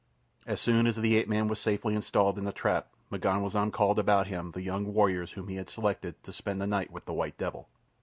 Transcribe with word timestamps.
As 0.47 0.59
soon 0.59 0.87
as 0.87 0.95
the 0.95 1.15
ape 1.15 1.27
man 1.27 1.47
was 1.47 1.59
safely 1.59 1.93
installed 1.93 2.39
in 2.39 2.43
the 2.43 2.51
trap, 2.51 2.87
M'Ganwazam 3.11 3.71
called 3.71 3.99
about 3.99 4.25
him 4.25 4.49
the 4.49 4.63
young 4.63 4.95
warriors 4.95 5.33
whom 5.33 5.47
he 5.47 5.57
had 5.57 5.69
selected 5.69 6.23
to 6.23 6.33
spend 6.33 6.59
the 6.59 6.65
night 6.65 6.89
with 6.89 7.05
the 7.05 7.13
white 7.13 7.37
devil! 7.37 7.69